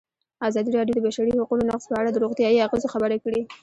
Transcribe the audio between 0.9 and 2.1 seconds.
د د بشري حقونو نقض په اړه